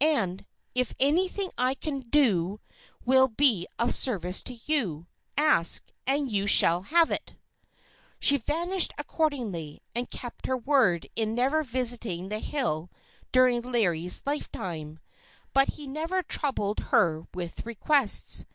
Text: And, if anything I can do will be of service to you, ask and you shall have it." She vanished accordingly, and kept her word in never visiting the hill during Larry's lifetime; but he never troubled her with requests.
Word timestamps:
And, 0.00 0.46
if 0.74 0.94
anything 0.98 1.50
I 1.58 1.74
can 1.74 2.00
do 2.00 2.58
will 3.04 3.28
be 3.28 3.66
of 3.78 3.94
service 3.94 4.42
to 4.44 4.58
you, 4.64 5.08
ask 5.36 5.84
and 6.06 6.32
you 6.32 6.46
shall 6.46 6.80
have 6.84 7.10
it." 7.10 7.34
She 8.18 8.38
vanished 8.38 8.94
accordingly, 8.96 9.82
and 9.94 10.10
kept 10.10 10.46
her 10.46 10.56
word 10.56 11.08
in 11.16 11.34
never 11.34 11.62
visiting 11.62 12.30
the 12.30 12.38
hill 12.38 12.90
during 13.30 13.60
Larry's 13.60 14.22
lifetime; 14.24 15.00
but 15.52 15.68
he 15.74 15.86
never 15.86 16.22
troubled 16.22 16.78
her 16.84 17.26
with 17.34 17.66
requests. 17.66 18.46